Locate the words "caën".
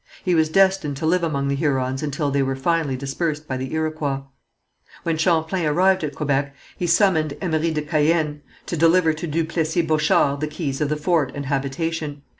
7.83-8.39